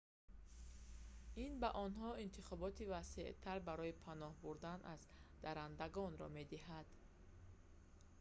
[1.45, 5.01] ин ба онҳо интихоби васеътар барои паноҳ бурдан аз
[5.43, 6.87] даррандагонро медиҳад